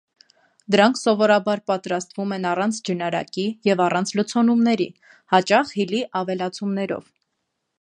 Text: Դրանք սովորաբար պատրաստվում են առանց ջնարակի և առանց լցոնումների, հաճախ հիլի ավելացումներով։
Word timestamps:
Դրանք 0.75 0.95
սովորաբար 0.99 1.59
պատրաստվում 1.71 2.33
են 2.37 2.47
առանց 2.51 2.79
ջնարակի 2.89 3.45
և 3.69 3.83
առանց 3.85 4.15
լցոնումների, 4.21 4.89
հաճախ 5.35 5.75
հիլի 5.81 6.01
ավելացումներով։ 6.23 7.07